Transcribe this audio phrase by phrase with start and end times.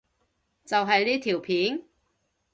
[0.65, 1.85] 就係呢條片？